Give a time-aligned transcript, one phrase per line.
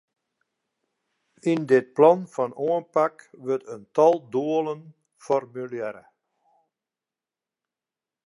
[1.51, 4.81] Yn dit plan fan oanpak wurdt in tal doelen
[5.25, 6.03] formulearre.